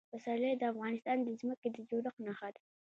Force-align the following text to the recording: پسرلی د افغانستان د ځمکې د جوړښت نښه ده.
پسرلی 0.13 0.53
د 0.57 0.63
افغانستان 0.73 1.17
د 1.23 1.29
ځمکې 1.39 1.67
د 1.71 1.77
جوړښت 1.89 2.17
نښه 2.25 2.49
ده. 2.55 2.61